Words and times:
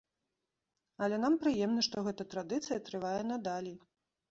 Але 1.07 1.19
нам 1.25 1.35
прыемна, 1.43 1.85
што 1.89 2.05
гэта 2.09 2.27
традыцыя 2.33 2.81
трывае 2.91 3.17
надалей. 3.35 3.79